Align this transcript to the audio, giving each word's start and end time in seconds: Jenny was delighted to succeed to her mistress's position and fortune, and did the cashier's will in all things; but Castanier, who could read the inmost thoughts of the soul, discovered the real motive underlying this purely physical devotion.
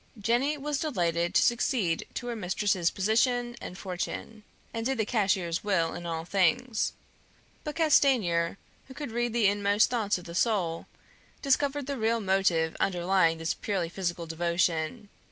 Jenny 0.19 0.57
was 0.57 0.79
delighted 0.79 1.35
to 1.35 1.43
succeed 1.43 2.07
to 2.15 2.25
her 2.25 2.35
mistress's 2.35 2.89
position 2.89 3.55
and 3.61 3.77
fortune, 3.77 4.41
and 4.73 4.83
did 4.83 4.97
the 4.97 5.05
cashier's 5.05 5.63
will 5.63 5.93
in 5.93 6.07
all 6.07 6.25
things; 6.25 6.93
but 7.63 7.75
Castanier, 7.75 8.57
who 8.87 8.95
could 8.95 9.11
read 9.11 9.31
the 9.31 9.45
inmost 9.45 9.91
thoughts 9.91 10.17
of 10.17 10.23
the 10.25 10.33
soul, 10.33 10.87
discovered 11.43 11.85
the 11.85 11.97
real 11.99 12.19
motive 12.19 12.75
underlying 12.79 13.37
this 13.37 13.53
purely 13.53 13.89
physical 13.89 14.25
devotion. 14.25 15.09